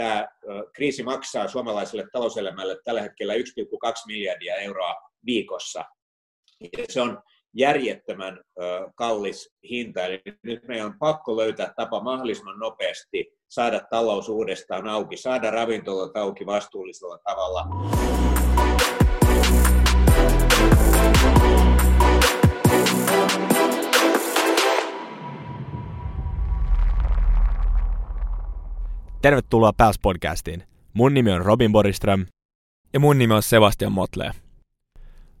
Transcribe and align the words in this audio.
tämä 0.00 0.28
kriisi 0.72 1.02
maksaa 1.02 1.48
suomalaiselle 1.48 2.06
talouselämälle 2.12 2.78
tällä 2.84 3.02
hetkellä 3.02 3.34
1,2 3.34 3.40
miljardia 4.06 4.56
euroa 4.56 4.94
viikossa. 5.26 5.84
Ja 6.60 6.84
se 6.88 7.00
on 7.00 7.22
järjettömän 7.54 8.40
kallis 8.94 9.54
hinta, 9.70 10.04
eli 10.04 10.22
nyt 10.42 10.68
meidän 10.68 10.86
on 10.86 10.98
pakko 10.98 11.36
löytää 11.36 11.72
tapa 11.76 12.00
mahdollisimman 12.02 12.58
nopeasti 12.58 13.32
saada 13.48 13.80
talous 13.90 14.28
uudestaan 14.28 14.88
auki, 14.88 15.16
saada 15.16 15.50
ravintolat 15.50 16.16
auki 16.16 16.46
vastuullisella 16.46 17.18
tavalla. 17.24 17.66
Tervetuloa 29.22 29.72
Pals 29.72 29.98
Podcastiin. 29.98 30.62
Mun 30.92 31.14
nimi 31.14 31.32
on 31.32 31.44
Robin 31.44 31.72
Boriström. 31.72 32.26
Ja 32.92 33.00
mun 33.00 33.18
nimi 33.18 33.34
on 33.34 33.42
Sebastian 33.42 33.92
Motle. 33.92 34.30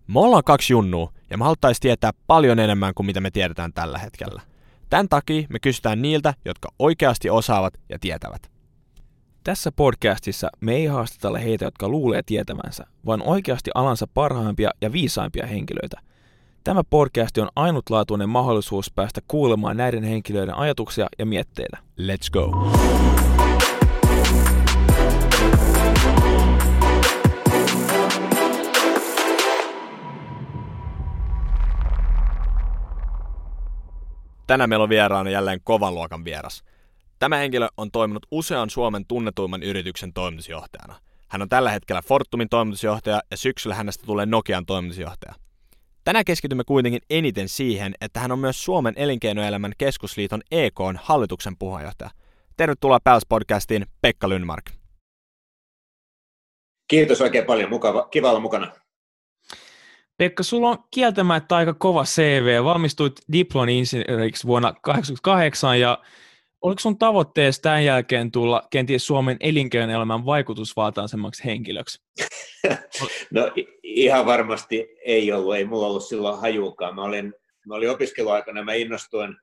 Me 0.06 0.20
ollaan 0.20 0.44
kaksi 0.44 0.72
junnua, 0.72 1.12
ja 1.30 1.38
me 1.38 1.44
haluttaisiin 1.44 1.80
tietää 1.80 2.10
paljon 2.26 2.58
enemmän 2.58 2.94
kuin 2.94 3.06
mitä 3.06 3.20
me 3.20 3.30
tiedetään 3.30 3.72
tällä 3.72 3.98
hetkellä. 3.98 4.42
Tämän 4.90 5.08
takia 5.08 5.46
me 5.50 5.58
kysytään 5.58 6.02
niiltä, 6.02 6.34
jotka 6.44 6.68
oikeasti 6.78 7.30
osaavat 7.30 7.74
ja 7.88 7.98
tietävät. 7.98 8.50
Tässä 9.44 9.72
podcastissa 9.72 10.50
me 10.60 10.74
ei 10.74 10.86
haastatella 10.86 11.38
heitä, 11.38 11.64
jotka 11.64 11.88
luulee 11.88 12.22
tietävänsä, 12.26 12.86
vaan 13.06 13.22
oikeasti 13.22 13.70
alansa 13.74 14.06
parhaimpia 14.14 14.70
ja 14.80 14.92
viisaimpia 14.92 15.46
henkilöitä. 15.46 16.00
Tämä 16.64 16.84
podcast 16.90 17.38
on 17.38 17.48
ainutlaatuinen 17.56 18.28
mahdollisuus 18.28 18.92
päästä 18.94 19.20
kuulemaan 19.28 19.76
näiden 19.76 20.02
henkilöiden 20.02 20.56
ajatuksia 20.56 21.06
ja 21.18 21.26
mietteitä. 21.26 21.78
Let's 22.00 22.30
go! 22.32 22.70
Tänään 34.50 34.70
meillä 34.70 34.82
on 34.82 34.88
vieraana 34.88 35.30
jälleen 35.30 35.60
kovan 35.64 35.94
luokan 35.94 36.24
vieras. 36.24 36.62
Tämä 37.18 37.36
henkilö 37.36 37.68
on 37.76 37.90
toiminut 37.90 38.26
usean 38.30 38.70
Suomen 38.70 39.06
tunnetuimman 39.06 39.62
yrityksen 39.62 40.12
toimitusjohtajana. 40.12 41.00
Hän 41.28 41.42
on 41.42 41.48
tällä 41.48 41.70
hetkellä 41.70 42.02
Fortumin 42.02 42.48
toimitusjohtaja 42.48 43.20
ja 43.30 43.36
syksyllä 43.36 43.74
hänestä 43.74 44.06
tulee 44.06 44.26
Nokian 44.26 44.66
toimitusjohtaja. 44.66 45.34
Tänään 46.04 46.24
keskitymme 46.24 46.64
kuitenkin 46.64 47.00
eniten 47.10 47.48
siihen, 47.48 47.94
että 48.00 48.20
hän 48.20 48.32
on 48.32 48.38
myös 48.38 48.64
Suomen 48.64 48.94
elinkeinoelämän 48.96 49.72
keskusliiton 49.78 50.40
EK 50.50 50.78
hallituksen 50.96 51.56
puheenjohtaja. 51.58 52.10
Tervetuloa 52.56 52.98
Pals-podcastiin 53.04 53.86
Pekka 54.02 54.28
Lynmark. 54.28 54.70
Kiitos 56.88 57.20
oikein 57.20 57.44
paljon. 57.44 57.70
Mukava, 57.70 58.08
kiva 58.10 58.30
olla 58.30 58.40
mukana. 58.40 58.72
Pekka, 60.20 60.42
sulla 60.42 60.68
on 60.68 60.78
kieltämättä 60.90 61.56
aika 61.56 61.74
kova 61.74 62.04
CV. 62.04 62.64
Valmistuit 62.64 63.20
diplom-insinööriksi 63.32 64.46
vuonna 64.46 64.68
1988 64.68 65.80
ja 65.80 65.98
oliko 66.60 66.80
sun 66.80 66.98
tavoitteessa 66.98 67.62
tämän 67.62 67.84
jälkeen 67.84 68.30
tulla 68.30 68.62
kenties 68.70 69.06
Suomen 69.06 69.36
elinkeinoelämän 69.40 70.26
vaikutusvaltaisemmaksi 70.26 71.44
henkilöksi? 71.44 72.02
no 73.34 73.52
ihan 73.82 74.26
varmasti 74.26 74.88
ei 75.04 75.32
ollut, 75.32 75.56
ei 75.56 75.64
mulla 75.64 75.86
ollut 75.86 76.04
silloin 76.04 76.40
hajuukaan. 76.40 76.94
Mä 76.94 77.02
olin, 77.02 77.34
mä 77.66 77.74
olin 77.74 77.90
opiskeluaikana, 77.90 78.64
mä 78.64 78.74
innostuin 78.74 79.36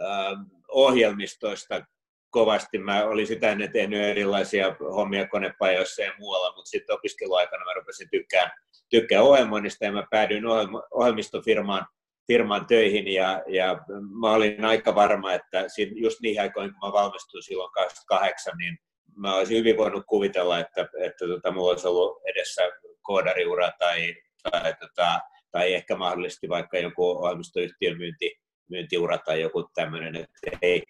äh, 0.00 0.38
ohjelmistoista 0.68 1.86
kovasti. 2.34 2.78
Mä 2.78 3.04
olin 3.04 3.26
sitä 3.26 3.50
ennen 3.50 3.72
tehnyt 3.72 4.02
erilaisia 4.02 4.76
hommia 4.80 5.28
konepajoissa 5.28 6.02
ja 6.02 6.12
muualla, 6.18 6.54
mutta 6.56 6.68
sitten 6.68 6.94
opiskeluaikana 6.94 7.64
mä 7.64 7.74
rupesin 7.74 8.08
tykkään, 8.10 8.50
tykkään 8.90 9.24
ohjelmoinnista 9.24 9.84
ja 9.84 9.92
mä 9.92 10.06
päädyin 10.10 10.44
ohjelmistofirmaan 10.90 11.86
firman 12.26 12.66
töihin 12.66 13.08
ja, 13.08 13.42
ja 13.46 13.78
mä 14.20 14.32
olin 14.32 14.64
aika 14.64 14.94
varma, 14.94 15.32
että 15.32 15.66
just 15.94 16.20
niihin 16.22 16.40
aikoihin, 16.40 16.72
kun 16.72 16.88
mä 16.88 16.92
valmistuin 16.92 17.42
silloin 17.42 17.72
28, 17.72 18.58
niin 18.58 18.78
mä 19.16 19.36
olisin 19.36 19.58
hyvin 19.58 19.76
voinut 19.76 20.04
kuvitella, 20.08 20.58
että, 20.58 20.88
että 21.00 21.26
tota, 21.26 21.52
mulla 21.52 21.70
olisi 21.70 21.88
ollut 21.88 22.20
edessä 22.26 22.62
koodariura 23.02 23.70
tai, 23.78 24.14
tai, 24.50 24.74
tota, 24.80 25.20
tai 25.52 25.74
ehkä 25.74 25.96
mahdollisesti 25.96 26.48
vaikka 26.48 26.78
joku 26.78 27.10
ohjelmistoyhtiön 27.10 27.98
myynti, 27.98 28.36
myyntiura 28.70 29.18
tai 29.18 29.40
joku 29.40 29.70
tämmöinen, 29.74 30.16
että 30.16 30.58
ei, 30.62 30.82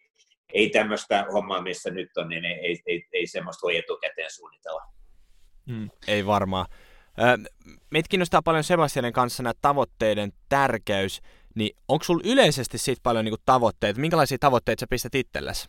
ei 0.55 0.71
tämmöistä 0.71 1.27
hommaa, 1.33 1.63
missä 1.63 1.91
nyt 1.91 2.17
on, 2.17 2.29
niin 2.29 2.45
ei, 2.45 2.55
ei, 2.65 2.83
ei, 2.87 3.07
ei 3.13 3.27
semmoista 3.27 3.63
voi 3.63 3.77
etukäteen 3.77 4.31
suunnitella. 4.31 4.83
Hmm, 5.71 5.91
ei 6.09 6.27
varmaan. 6.27 6.67
Meitä 7.91 8.09
kiinnostaa 8.09 8.43
paljon 8.43 8.65
Sebastianin 8.65 9.13
kanssa 9.13 9.43
nämä 9.43 9.53
tavoitteiden 9.61 10.33
tärkeys, 10.49 11.21
niin 11.55 11.77
onko 11.89 12.05
sulla 12.05 12.23
yleisesti 12.25 12.79
siitä 12.79 13.01
paljon 13.03 13.25
niin 13.25 13.35
tavoitteita? 13.45 14.01
Minkälaisia 14.01 14.39
tavoitteita 14.41 14.81
sä 14.81 14.87
pistät 14.91 15.15
itsellesi? 15.15 15.69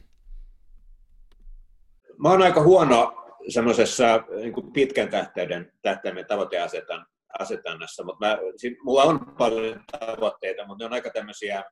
Mä 2.17 2.29
oon 2.29 2.41
aika 2.41 2.63
huono 2.63 3.25
semmoisessa 3.50 4.06
niin 4.41 4.73
pitkän 4.73 5.09
tähtäiden, 5.09 5.72
tähtäimen 5.81 6.25
tavoiteasetannassa, 6.25 8.03
mutta 8.03 8.25
mä, 8.25 8.38
sit, 8.56 8.73
mulla 8.84 9.03
on 9.03 9.19
paljon 9.38 9.84
tavoitteita, 10.00 10.67
mutta 10.67 10.84
ne 10.84 10.85
on 10.85 10.94
aika 10.94 11.09
tämmöisiä 11.09 11.63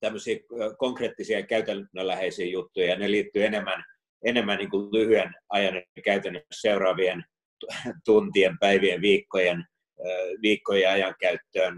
tämmöisiä 0.00 0.36
konkreettisia 0.78 1.46
käytännönläheisiä 1.46 2.46
juttuja, 2.46 2.86
ja 2.86 2.96
ne 2.96 3.10
liittyy 3.10 3.44
enemmän, 3.44 3.84
enemmän 4.24 4.58
niin 4.58 4.70
kuin 4.70 4.92
lyhyen 4.92 5.34
ajan 5.48 5.82
käytännössä 6.04 6.60
seuraavien 6.60 7.24
tuntien, 8.04 8.58
päivien, 8.58 9.00
viikkojen, 9.02 9.64
viikkojen 10.42 10.90
ajan 10.90 11.14
käyttöön, 11.20 11.76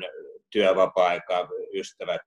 työvapaa-aika, 0.51 1.49
ystävät, 1.75 2.23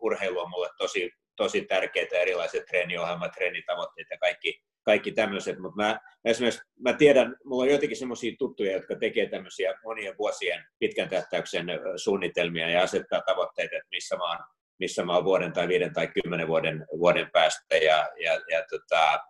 urheilu 0.00 0.38
on 0.38 0.50
mulle 0.50 0.68
tosi, 0.78 1.10
tosi 1.36 1.62
tärkeitä, 1.62 2.18
erilaiset 2.18 2.66
treeniohjelmat, 2.66 3.32
treenitavoitteet 3.32 4.06
ja 4.10 4.18
kaikki, 4.18 4.60
kaikki 4.82 5.12
tämmöiset, 5.12 5.58
mutta 5.58 5.82
mä, 5.82 6.00
esimerkiksi 6.24 6.62
mä 6.80 6.92
tiedän, 6.92 7.36
mulla 7.44 7.62
on 7.62 7.70
joitakin 7.70 7.96
semmoisia 7.96 8.32
tuttuja, 8.38 8.72
jotka 8.72 8.96
tekee 8.96 9.28
tämmöisiä 9.28 9.74
monien 9.84 10.18
vuosien 10.18 10.64
pitkän 10.78 11.08
tähtäyksen 11.08 11.66
suunnitelmia 11.96 12.70
ja 12.70 12.82
asettaa 12.82 13.22
tavoitteita, 13.26 13.76
että 13.76 13.88
missä 13.90 14.16
mä 14.16 14.30
oon 14.30 14.38
missä 14.80 15.04
mä 15.04 15.14
oon 15.14 15.24
vuoden 15.24 15.52
tai 15.52 15.68
viiden 15.68 15.92
tai 15.92 16.08
kymmenen 16.08 16.48
vuoden, 16.48 16.86
vuoden 16.98 17.30
päästä. 17.32 17.76
Ja, 17.76 18.08
ja, 18.24 18.32
ja 18.32 18.64
tota, 18.70 19.20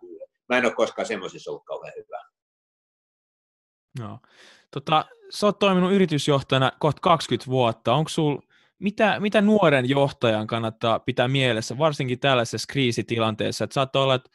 mä 0.49 0.57
en 0.57 0.65
ole 0.65 0.73
koskaan 0.73 1.05
semmoisissa 1.05 1.51
ollut 1.51 1.65
kauhean 1.65 1.93
hyvä. 1.97 2.21
No. 3.99 4.19
Tota, 4.71 5.05
sä 5.29 5.45
oot 5.45 5.59
toiminut 5.59 5.93
yritysjohtajana 5.93 6.71
kohta 6.79 6.99
20 7.01 7.51
vuotta. 7.51 7.93
Onko 7.93 8.09
sul, 8.09 8.37
mitä, 8.79 9.19
mitä 9.19 9.41
nuoren 9.41 9.89
johtajan 9.89 10.47
kannattaa 10.47 10.99
pitää 10.99 11.27
mielessä, 11.27 11.77
varsinkin 11.77 12.19
tällaisessa 12.19 12.71
kriisitilanteessa, 12.71 13.63
että 13.63 13.73
saattaa 13.73 14.03
olla, 14.03 14.15
että 14.15 14.29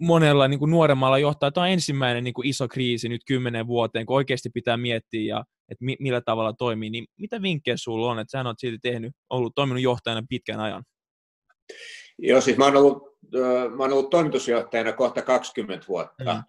monella 0.00 0.48
niin 0.48 0.58
kuin 0.58 0.70
nuoremmalla 0.70 1.18
johtajalla 1.18 1.52
tämä 1.52 1.64
on 1.64 1.70
ensimmäinen 1.70 2.24
niin 2.24 2.34
kuin 2.34 2.46
iso 2.46 2.68
kriisi 2.68 3.08
nyt 3.08 3.22
kymmenen 3.26 3.66
vuoteen, 3.66 4.06
kun 4.06 4.16
oikeasti 4.16 4.50
pitää 4.54 4.76
miettiä, 4.76 5.36
ja, 5.36 5.44
että 5.68 5.84
mi, 5.84 5.96
millä 6.00 6.20
tavalla 6.20 6.52
toimii, 6.52 6.90
niin 6.90 7.06
mitä 7.16 7.42
vinkkejä 7.42 7.76
sulla 7.76 8.10
on, 8.10 8.18
että 8.18 8.30
sä 8.30 8.48
oot 8.48 8.58
silti 8.58 8.78
tehnyt, 8.82 9.12
ollut 9.30 9.54
toiminut 9.54 9.82
johtajana 9.82 10.26
pitkän 10.28 10.60
ajan? 10.60 10.84
Joo, 12.18 12.40
siis 12.40 12.56
mä 12.56 12.64
oon 12.64 12.76
ollut, 12.76 13.18
mä 13.76 13.82
oon 13.82 13.92
ollut 13.92 14.10
toimitusjohtajana 14.10 14.92
kohta 14.92 15.22
20 15.22 15.86
vuotta. 15.88 16.34
Mm. 16.34 16.42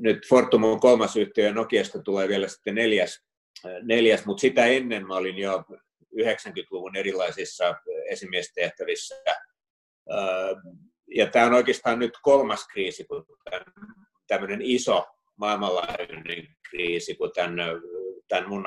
Nyt 0.00 0.18
Fortum 0.28 0.64
on 0.64 0.80
kolmas 0.80 1.16
yhtiö 1.16 1.46
ja 1.46 1.54
Nokiasta 1.54 2.02
tulee 2.02 2.28
vielä 2.28 2.48
sitten 2.48 2.74
neljäs, 2.74 3.22
neljäs 3.82 4.26
mutta 4.26 4.40
sitä 4.40 4.66
ennen 4.66 5.06
mä 5.06 5.14
olin 5.14 5.38
jo 5.38 5.64
90-luvun 6.02 6.96
erilaisissa 6.96 7.74
esimiestehtävissä 8.10 9.14
ja 11.16 11.26
tämä 11.26 11.46
on 11.46 11.54
oikeastaan 11.54 11.98
nyt 11.98 12.18
kolmas 12.22 12.68
kriisi, 12.68 13.04
kun 13.04 13.26
tämmöinen 14.26 14.62
iso 14.62 15.06
maailmanlaajuinen 15.36 16.46
kriisi, 16.70 17.14
kun 17.14 17.30
tämän, 17.34 17.56
tämän 18.28 18.48
mun 18.48 18.64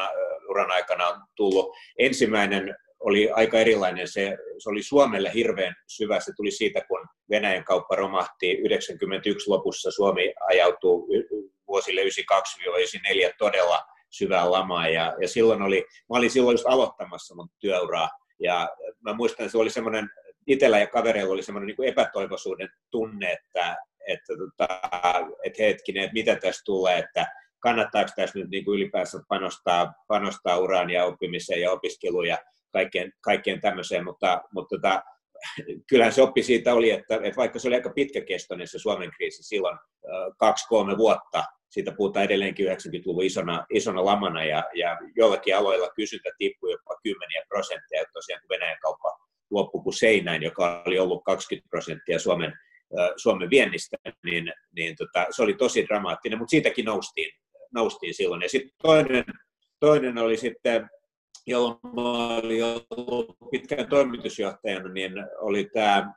uran 0.50 0.72
aikana 0.72 1.08
on 1.08 1.22
tullut. 1.36 1.76
Ensimmäinen 2.00 2.76
oli 3.00 3.32
aika 3.32 3.60
erilainen. 3.60 4.08
Se, 4.08 4.38
se 4.58 4.70
oli 4.70 4.84
Suomelle 4.84 5.34
hirveän 5.34 5.76
syvä. 5.88 6.20
Se 6.20 6.32
tuli 6.36 6.52
siitä, 6.52 6.82
kun 6.88 7.06
Venäjän 7.30 7.64
kauppa 7.64 7.96
romahti 7.96 8.52
91 8.52 9.50
lopussa. 9.50 9.92
Suomi 9.92 10.34
ajautuu 10.50 11.08
vuosille 11.68 12.02
92-94 12.04 13.34
todella 13.38 13.80
syvään 14.10 14.52
lamaan. 14.52 14.94
Ja, 14.94 15.14
ja 15.22 15.28
silloin 15.28 15.62
oli, 15.62 15.86
mä 16.10 16.18
olin 16.18 16.32
silloin 16.32 16.54
just 16.54 16.68
aloittamassa 16.68 17.36
mun 17.36 17.50
työuraa. 17.60 18.10
Ja 18.40 18.70
mä 19.02 19.14
muistan, 19.14 19.44
että 19.46 19.52
se 19.52 19.58
oli 19.58 19.70
semmoinen 19.70 20.10
itsellä 20.48 20.80
ja 20.80 20.88
kavereilla 20.88 21.34
oli 21.34 21.44
semmoinen 21.44 21.68
niin 21.68 21.90
epätoivoisuuden 21.90 22.70
tunne, 22.92 23.32
että, 23.32 23.78
että, 24.08 24.34
tota, 24.38 24.68
että 25.44 25.64
hetkinen, 25.64 26.04
että 26.04 26.14
mitä 26.14 26.36
tässä 26.36 26.62
tulee, 26.66 26.98
että 26.98 27.28
kannattaako 27.60 28.12
tässä 28.16 28.40
nyt 28.40 28.50
niin 28.50 28.66
kuin 28.66 28.76
ylipäänsä 28.76 29.20
panostaa, 29.28 29.94
panostaa 30.08 30.58
uraan 30.58 30.90
ja 30.90 31.06
oppimiseen 31.06 31.62
ja 31.62 31.72
opiskeluun 31.72 32.28
ja 32.28 32.38
kaikkeen, 32.74 33.12
kaikkeen 33.22 33.62
tämmöiseen, 33.62 34.04
mutta, 34.04 34.42
mutta 34.54 34.76
tota, 34.76 35.04
kyllähän 35.90 36.14
se 36.14 36.22
oppi 36.22 36.44
siitä 36.44 36.74
oli, 36.74 36.92
että, 36.92 37.16
että 37.16 37.38
vaikka 37.38 37.60
se 37.60 37.68
oli 37.68 37.76
aika 37.76 37.90
pitkäkestoinen 37.90 38.68
se 38.68 38.80
Suomen 38.80 39.12
kriisi 39.12 39.44
silloin, 39.44 39.78
kaksi-kolme 40.38 40.98
vuotta. 40.98 41.44
Siitä 41.70 41.92
puhutaan 41.98 42.26
edelleenkin 42.26 42.68
90-luvun 42.68 43.24
isona, 43.24 43.66
isona 43.74 44.06
lamana 44.06 44.44
ja, 44.44 44.64
ja 44.74 44.98
joillakin 45.16 45.58
aloilla 45.58 45.90
kysyntä 45.96 46.30
tippui 46.38 46.72
jopa 46.72 47.00
kymmeniä 47.04 47.44
prosentteja. 47.48 48.02
Ja 48.02 48.08
tosiaan 48.14 48.42
kun 48.42 48.50
Venäjän 48.50 48.80
kauppa 48.82 49.23
loppui 49.54 49.84
kuin 49.84 49.94
seinään, 49.94 50.44
joka 50.44 50.84
oli 50.88 51.00
ollut 51.00 51.24
20 51.24 51.70
prosenttia 51.70 52.20
Suomen, 52.20 52.54
Suomen 53.18 53.50
viennistä, 53.50 53.98
niin, 54.24 54.54
niin 54.76 54.96
tota, 54.96 55.26
se 55.30 55.44
oli 55.44 55.54
tosi 55.54 55.88
dramaattinen, 55.88 56.40
mutta 56.40 56.52
siitäkin 56.52 56.86
noustiin, 56.86 57.34
noustiin 57.74 58.14
silloin. 58.14 58.42
Ja 58.42 58.50
sitten 58.50 58.76
toinen, 58.84 59.26
toinen 59.80 60.18
oli 60.18 60.38
sitten 60.38 60.90
jolloin 61.48 62.44
olin 62.44 62.64
ollut 62.64 63.38
pitkään 63.52 63.90
toimitusjohtajana, 63.90 64.90
niin 64.90 65.14
oli 65.42 65.70
tämä 65.74 66.14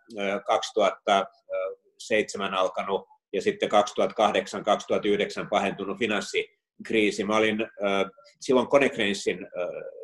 2007 0.47 2.55
alkanut 2.55 3.09
ja 3.33 3.43
sitten 3.43 3.69
2008-2009 3.73 3.75
pahentunut 5.51 5.99
finanssikriisi. 5.99 7.25
Mä 7.25 7.37
olin 7.37 7.59
silloin 8.41 8.69
Konecranesin 8.69 9.39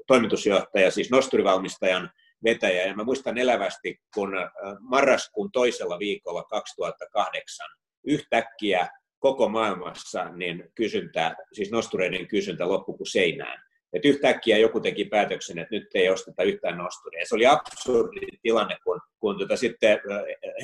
toimitusjohtaja, 0.07 0.91
siis 0.91 1.11
nosturivalmistajan 1.11 2.11
vetäjä, 2.45 2.87
ja 2.87 2.97
mä 2.97 3.05
muistan 3.05 3.39
elävästi, 3.39 4.01
kun 4.15 4.33
marraskuun 4.81 5.53
toisella 5.53 5.99
viikolla 5.99 6.43
2008 6.43 7.67
yhtäkkiä 8.07 8.89
koko 9.19 9.49
maailmassa 9.49 10.25
niin 10.25 10.65
kysyntä, 10.75 11.37
siis 11.53 11.71
nostureiden 11.71 12.29
kysyntä 12.29 12.69
loppui 12.69 12.97
kuin 12.97 13.07
seinään 13.07 13.63
että 13.93 14.09
yhtäkkiä 14.09 14.59
joku 14.59 14.81
teki 14.81 15.05
päätöksen, 15.05 15.59
että 15.59 15.75
nyt 15.75 15.87
ei 15.95 16.09
osteta 16.09 16.43
yhtään 16.43 16.79
nosturia. 16.79 17.27
se 17.27 17.35
oli 17.35 17.47
absurdi 17.47 18.27
tilanne, 18.43 18.77
kun, 18.85 19.01
kun 19.19 19.39
tota 19.39 19.57
sitten 19.57 20.01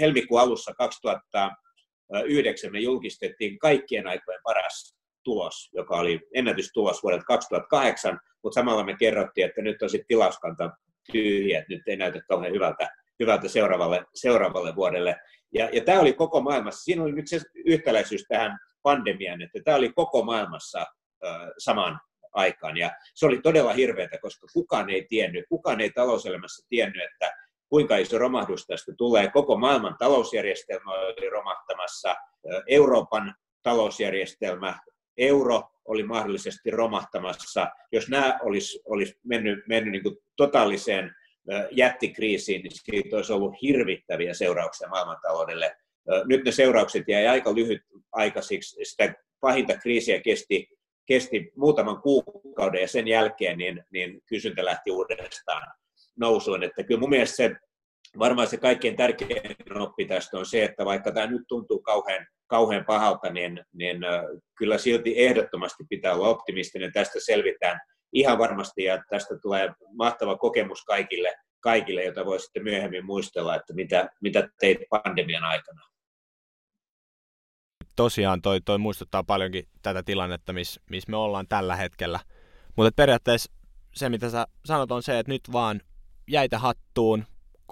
helmikuun 0.00 0.40
alussa 0.40 0.74
2009 0.74 2.72
me 2.72 2.80
julkistettiin 2.80 3.58
kaikkien 3.58 4.06
aikojen 4.06 4.40
paras 4.44 4.96
tulos, 5.24 5.70
joka 5.72 5.96
oli 5.96 6.20
ennätystulos 6.34 7.02
vuodelta 7.02 7.24
2008, 7.24 8.20
mutta 8.42 8.54
samalla 8.54 8.84
me 8.84 8.96
kerrottiin, 8.98 9.46
että 9.46 9.62
nyt 9.62 9.82
on 9.82 9.90
sitten 9.90 10.08
tilauskanta 10.08 10.70
tyhjä, 11.12 11.58
että 11.58 11.72
nyt 11.72 11.82
ei 11.86 11.96
näytä 11.96 12.20
kauhean 12.28 12.52
hyvältä, 12.52 12.88
hyvältä 13.20 13.48
seuraavalle, 13.48 14.04
seuraavalle 14.14 14.76
vuodelle. 14.76 15.16
Ja, 15.54 15.68
ja 15.72 15.84
tämä 15.84 16.00
oli 16.00 16.12
koko 16.12 16.40
maailmassa, 16.40 16.84
siinä 16.84 17.02
oli 17.02 17.12
nyt 17.12 17.28
se 17.28 17.40
yhtäläisyys 17.64 18.24
tähän 18.28 18.58
pandemiaan, 18.82 19.42
että 19.42 19.58
tämä 19.64 19.76
oli 19.76 19.92
koko 19.92 20.24
maailmassa 20.24 20.78
äh, 20.78 21.48
saman 21.58 22.00
aikaan. 22.32 22.76
Ja 22.76 22.90
se 23.14 23.26
oli 23.26 23.40
todella 23.42 23.72
hirveätä, 23.72 24.18
koska 24.22 24.46
kukaan 24.52 24.90
ei 24.90 25.06
tiennyt, 25.08 25.44
kukaan 25.48 25.80
ei 25.80 25.90
talouselämässä 25.90 26.66
tiennyt, 26.68 27.02
että 27.12 27.32
kuinka 27.68 27.96
iso 27.96 28.18
romahdus 28.18 28.66
tästä 28.66 28.92
tulee. 28.98 29.30
Koko 29.30 29.56
maailman 29.56 29.96
talousjärjestelmä 29.98 30.92
oli 30.92 31.30
romahtamassa, 31.30 32.16
Euroopan 32.66 33.34
talousjärjestelmä, 33.62 34.78
euro 35.18 35.62
oli 35.84 36.02
mahdollisesti 36.02 36.70
romahtamassa. 36.70 37.68
Jos 37.92 38.08
nämä 38.08 38.38
olisi, 38.42 38.82
olisi 38.84 39.18
mennyt, 39.24 39.58
mennyt 39.68 39.92
niin 39.92 40.16
totaaliseen 40.36 41.14
jättikriisiin, 41.70 42.62
niin 42.62 42.72
siitä 42.74 43.16
olisi 43.16 43.32
ollut 43.32 43.54
hirvittäviä 43.62 44.34
seurauksia 44.34 44.88
maailmantaloudelle. 44.88 45.76
Nyt 46.24 46.44
ne 46.44 46.52
seuraukset 46.52 47.04
jäi 47.08 47.26
aika 47.26 47.54
lyhyt 47.54 47.82
aikaisiksi. 48.12 48.84
Sitä 48.84 49.14
pahinta 49.40 49.76
kriisiä 49.76 50.20
kesti 50.20 50.78
kesti 51.08 51.52
muutaman 51.56 52.02
kuukauden 52.02 52.80
ja 52.80 52.88
sen 52.88 53.08
jälkeen 53.08 53.58
niin, 53.58 53.84
niin 53.92 54.22
kysyntä 54.26 54.64
lähti 54.64 54.90
uudestaan 54.90 55.62
nousuun. 56.16 56.62
Että 56.62 56.82
kyllä 56.82 57.00
mun 57.00 57.10
mielestä 57.10 57.36
se, 57.36 57.56
varmaan 58.18 58.48
se 58.48 58.56
kaikkein 58.56 58.96
tärkein 58.96 59.78
oppi 59.80 60.04
tästä 60.04 60.38
on 60.38 60.46
se, 60.46 60.64
että 60.64 60.84
vaikka 60.84 61.12
tämä 61.12 61.26
nyt 61.26 61.42
tuntuu 61.48 61.82
kauhean, 61.82 62.26
kauhean 62.46 62.84
pahalta, 62.84 63.30
niin, 63.30 63.64
niin 63.72 63.98
kyllä 64.58 64.78
silti 64.78 65.14
ehdottomasti 65.16 65.84
pitää 65.88 66.14
olla 66.14 66.28
optimistinen. 66.28 66.92
Tästä 66.92 67.18
selvitään 67.24 67.80
ihan 68.12 68.38
varmasti 68.38 68.84
ja 68.84 69.02
tästä 69.10 69.38
tulee 69.42 69.70
mahtava 69.92 70.36
kokemus 70.36 70.84
kaikille, 70.84 71.34
kaikille 71.60 72.04
jota 72.04 72.24
voi 72.24 72.40
sitten 72.40 72.64
myöhemmin 72.64 73.06
muistella, 73.06 73.56
että 73.56 73.74
mitä, 73.74 74.08
mitä 74.22 74.48
teit 74.60 74.78
pandemian 74.90 75.44
aikana 75.44 75.88
tosiaan 77.98 78.42
toi, 78.42 78.60
toi 78.60 78.78
muistuttaa 78.78 79.24
paljonkin 79.24 79.64
tätä 79.82 80.02
tilannetta, 80.02 80.52
missä 80.52 80.80
miss 80.90 81.08
me 81.08 81.16
ollaan 81.16 81.48
tällä 81.48 81.76
hetkellä. 81.76 82.20
Mutta 82.76 82.92
periaatteessa 82.96 83.52
se, 83.94 84.08
mitä 84.08 84.30
sä 84.30 84.46
sanot, 84.64 84.92
on 84.92 85.02
se, 85.02 85.18
että 85.18 85.32
nyt 85.32 85.42
vaan 85.52 85.80
jäitä 86.28 86.58
hattuun, 86.58 87.24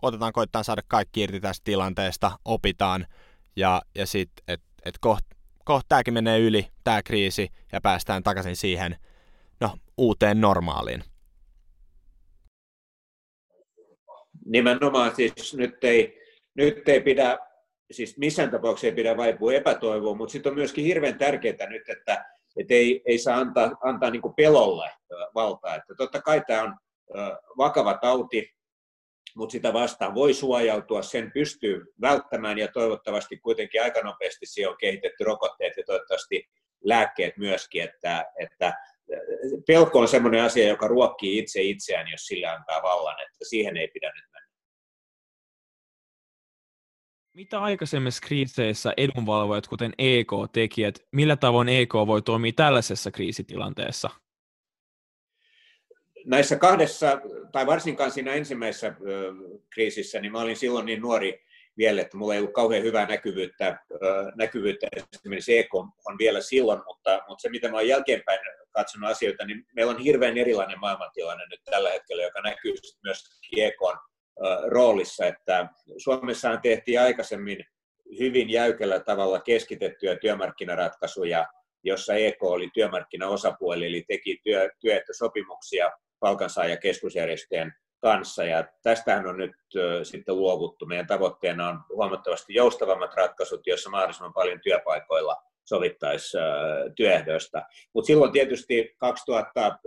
otetaan 0.03 0.33
koittaa 0.33 0.63
saada 0.63 0.83
kaikki 0.89 1.23
irti 1.23 1.41
tästä 1.41 1.65
tilanteesta, 1.65 2.33
opitaan 2.45 3.07
ja, 3.57 3.83
ja 3.95 4.07
sitten, 4.07 4.45
että 4.49 4.67
et 4.85 4.95
kohta 5.01 5.37
koht 5.65 5.87
tämäkin 5.89 6.15
menee 6.15 6.39
yli, 6.39 6.69
tämä 6.85 7.03
kriisi, 7.03 7.49
ja 7.73 7.81
päästään 7.81 8.23
takaisin 8.23 8.57
siihen 8.57 8.97
no, 9.61 9.71
uuteen 9.97 10.41
normaaliin. 10.41 11.05
Nimenomaan 14.45 15.17
siis 15.17 15.55
nyt 15.55 15.85
ei, 15.85 16.21
nyt 16.55 16.89
ei 16.89 17.01
pidä 17.01 17.39
siis 17.91 18.19
missään 18.19 18.51
tapauksessa 18.51 18.87
ei 18.87 18.93
pidä 18.93 19.17
vaipua 19.17 19.53
epätoivoon, 19.53 20.17
mutta 20.17 20.33
sitten 20.33 20.51
on 20.51 20.59
myöskin 20.59 20.85
hirveän 20.85 21.19
tärkeää 21.19 21.69
nyt, 21.69 21.89
että, 21.89 22.25
että 22.57 22.75
ei, 22.75 23.03
ei 23.07 23.19
saa 23.19 23.39
antaa, 23.39 23.71
antaa 23.83 24.11
niin 24.11 24.35
pelolle 24.37 24.91
valtaa. 25.35 25.75
Että 25.75 25.95
totta 25.95 26.23
kai 26.23 26.43
tämä 26.47 26.63
on 26.63 26.77
vakava 27.59 27.95
tauti, 27.95 28.56
mutta 29.37 29.53
sitä 29.53 29.73
vastaan 29.73 30.15
voi 30.15 30.35
suojautua, 30.35 31.03
sen 31.03 31.31
pystyy 31.33 31.85
välttämään 32.01 32.59
ja 32.59 32.69
toivottavasti 32.69 33.37
kuitenkin 33.37 33.83
aika 33.83 34.01
nopeasti 34.01 34.47
siihen 34.47 34.71
on 34.71 34.77
kehitetty 34.81 35.25
rokotteet 35.25 35.77
ja 35.77 35.83
toivottavasti 35.87 36.49
lääkkeet 36.85 37.37
myöskin, 37.37 37.83
että, 37.83 38.25
että 38.41 38.75
pelko 39.67 39.99
on 39.99 40.09
sellainen 40.09 40.43
asia, 40.43 40.69
joka 40.69 40.89
ruokkii 40.89 41.39
itse 41.39 41.63
itseään, 41.63 42.11
jos 42.11 42.27
sillä 42.27 42.53
antaa 42.53 42.83
vallan, 42.83 43.17
että 43.23 43.45
siihen 43.45 43.77
ei 43.77 43.89
pidä 43.89 44.13
nyt 44.15 44.25
Mitä 47.37 47.61
aikaisemmissa 47.61 48.27
kriiseissä 48.27 48.93
edunvalvojat, 48.97 49.67
kuten 49.67 49.93
EK-tekijät, 49.99 50.95
millä 51.13 51.37
tavoin 51.37 51.69
EK 51.69 51.95
voi 51.95 52.23
toimia 52.23 52.53
tällaisessa 52.57 53.11
kriisitilanteessa? 53.11 54.11
Näissä 56.27 56.57
kahdessa, 56.57 57.21
tai 57.53 57.67
varsinkaan 57.67 58.11
siinä 58.11 58.35
ensimmäisessä 58.35 58.95
kriisissä, 59.71 60.21
niin 60.21 60.33
mä 60.33 60.41
olin 60.41 60.57
silloin 60.57 60.87
niin 60.87 61.03
nuori 61.03 61.47
vielä, 61.79 62.01
että 62.01 62.17
mulla 62.17 62.35
ei 62.35 62.41
ollut 62.41 62.55
kauhean 62.55 62.83
hyvää 62.83 63.07
näkyvyyttä, 63.07 63.79
näkyvyyttä. 64.35 64.87
Esimerkiksi 65.15 65.59
EK 65.59 65.75
on 65.75 66.19
vielä 66.19 66.41
silloin, 66.41 66.81
mutta, 66.87 67.23
mutta 67.29 67.43
se 67.43 67.49
mitä 67.49 67.69
mä 67.69 67.77
olen 67.77 67.89
jälkeenpäin 67.89 68.39
katsonut 68.73 69.11
asioita, 69.11 69.45
niin 69.45 69.67
meillä 69.77 69.93
on 69.93 69.99
hirveän 69.99 70.39
erilainen 70.39 70.81
maailmantilanne 70.81 71.45
nyt 71.51 71.61
tällä 71.65 71.91
hetkellä, 71.91 72.23
joka 72.23 72.41
näkyy 72.41 72.75
myös 73.05 73.25
EKn 73.57 73.97
roolissa, 74.67 75.27
että 75.27 75.69
Suomessahan 75.97 76.61
tehtiin 76.63 77.01
aikaisemmin 77.01 77.65
hyvin 78.19 78.51
jäykällä 78.51 79.01
tavalla 79.01 79.41
keskitettyjä 79.41 80.17
työmarkkinaratkaisuja, 80.17 81.47
jossa 81.83 82.15
EK 82.15 82.43
oli 82.43 82.71
työmarkkinaosapuoli, 82.75 83.87
eli 83.87 84.05
teki 84.09 84.41
työ, 84.45 84.71
työehtosopimuksia 84.81 85.91
palkansaajakeskusjärjestöjen 86.21 87.73
kanssa, 88.01 88.45
ja 88.45 88.65
tästähän 88.83 89.27
on 89.27 89.37
nyt 89.37 89.57
sitten 90.03 90.37
luovuttu. 90.37 90.87
Meidän 90.87 91.07
tavoitteena 91.07 91.69
on 91.69 91.81
huomattavasti 91.89 92.55
joustavammat 92.55 93.15
ratkaisut, 93.15 93.67
joissa 93.67 93.91
mahdollisimman 93.91 94.33
paljon 94.33 94.61
työpaikoilla 94.61 95.37
sovittaisi 95.65 96.37
työehdoista. 96.97 97.63
Mutta 97.95 98.07
silloin 98.07 98.33
tietysti 98.33 98.95
2000, 98.99 99.79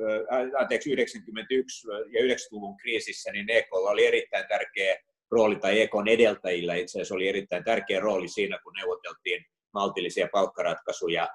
anteeksi, 0.60 0.92
91 0.92 1.88
ja 1.88 2.22
90-luvun 2.22 2.78
kriisissä, 2.78 3.32
niin 3.32 3.50
EK 3.50 3.74
oli 3.74 4.06
erittäin 4.06 4.46
tärkeä 4.48 4.98
rooli, 5.32 5.56
tai 5.56 5.82
EKn 5.82 6.08
edeltäjillä 6.08 6.76
itse 6.76 6.98
asiassa 6.98 7.16
oli 7.16 7.28
erittäin 7.28 7.64
tärkeä 7.64 8.00
rooli 8.00 8.28
siinä, 8.28 8.60
kun 8.64 8.74
neuvoteltiin 8.74 9.46
maltillisia 9.74 10.28
palkkaratkaisuja, 10.32 11.28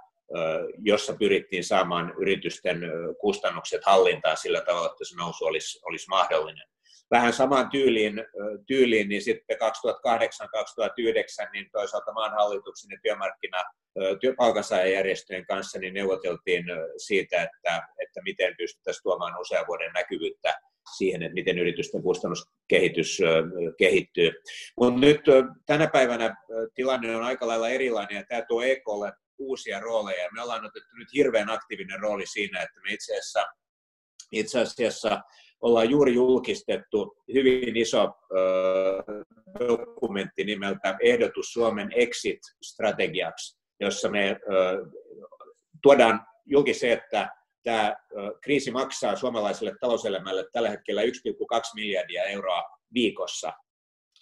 jossa 0.78 1.16
pyrittiin 1.18 1.64
saamaan 1.64 2.14
yritysten 2.20 2.80
kustannukset 3.20 3.84
hallintaan 3.84 4.36
sillä 4.36 4.60
tavalla, 4.60 4.86
että 4.86 5.04
se 5.04 5.16
nousu 5.16 5.44
olisi, 5.44 5.80
olisi 5.84 6.08
mahdollinen 6.08 6.68
vähän 7.10 7.32
samaan 7.32 7.70
tyyliin, 7.70 8.14
tyyliin 8.66 9.08
niin 9.08 9.22
sitten 9.22 9.56
2008-2009 9.56 11.50
niin 11.52 11.68
toisaalta 11.72 12.12
maan 12.12 12.32
hallituksen 12.32 12.90
ja 12.90 12.98
työmarkkina 13.02 13.64
palkansaajajärjestöjen 14.36 15.46
kanssa 15.46 15.78
niin 15.78 15.94
neuvoteltiin 15.94 16.64
siitä, 16.96 17.42
että, 17.42 17.88
että 18.02 18.22
miten 18.24 18.54
pystyttäisiin 18.56 19.02
tuomaan 19.02 19.40
usean 19.40 19.66
vuoden 19.66 19.92
näkyvyyttä 19.92 20.60
siihen, 20.96 21.22
että 21.22 21.34
miten 21.34 21.58
yritysten 21.58 22.02
kustannuskehitys 22.02 23.18
kehittyy. 23.78 24.32
Mutta 24.80 25.00
nyt 25.00 25.20
tänä 25.66 25.86
päivänä 25.86 26.36
tilanne 26.74 27.16
on 27.16 27.22
aika 27.22 27.46
lailla 27.46 27.68
erilainen 27.68 28.16
ja 28.16 28.24
tämä 28.28 28.42
tuo 28.48 28.62
EKlle 28.62 29.12
uusia 29.38 29.80
rooleja. 29.80 30.28
Me 30.32 30.42
ollaan 30.42 30.64
otettu 30.64 30.96
nyt 30.96 31.08
hirveän 31.14 31.50
aktiivinen 31.50 32.00
rooli 32.00 32.26
siinä, 32.26 32.62
että 32.62 32.80
me 32.80 32.92
itse 32.92 33.12
asiassa, 33.12 33.44
itse 34.32 34.60
asiassa 34.60 35.20
ollaan 35.60 35.90
juuri 35.90 36.14
julkistettu 36.14 37.16
hyvin 37.34 37.76
iso 37.76 38.12
dokumentti 39.68 40.44
nimeltä 40.44 40.96
Ehdotus 41.02 41.52
Suomen 41.52 41.92
Exit-strategiaksi. 41.92 43.58
jossa 43.80 44.08
me 44.08 44.36
tuodaan 45.82 46.26
julki 46.46 46.74
se, 46.74 46.92
että 46.92 47.30
tämä 47.62 47.96
kriisi 48.40 48.70
maksaa 48.70 49.16
suomalaiselle 49.16 49.74
talouselämälle 49.80 50.44
tällä 50.52 50.70
hetkellä 50.70 51.02
1,2 51.02 51.08
miljardia 51.74 52.22
euroa 52.22 52.62
viikossa. 52.94 53.52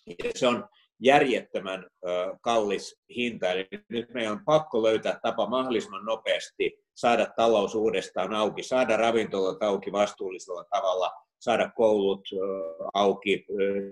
Ja 0.06 0.30
se 0.34 0.46
on 0.46 0.68
järjettömän 1.04 1.86
kallis 2.40 3.00
hinta, 3.16 3.50
eli 3.50 3.68
nyt 3.88 4.14
meidän 4.14 4.32
on 4.32 4.44
pakko 4.44 4.82
löytää 4.82 5.18
tapa 5.22 5.46
mahdollisimman 5.46 6.04
nopeasti 6.04 6.78
saada 6.94 7.26
talous 7.36 7.74
uudestaan 7.74 8.34
auki, 8.34 8.62
saada 8.62 8.96
ravintolat 8.96 9.62
auki 9.62 9.92
vastuullisella 9.92 10.64
tavalla, 10.64 11.12
saada 11.38 11.70
koulut 11.76 12.28
auki, 12.94 13.44